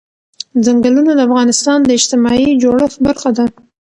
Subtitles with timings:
[0.65, 3.45] ځنګلونه د افغانستان د اجتماعي جوړښت برخه ده.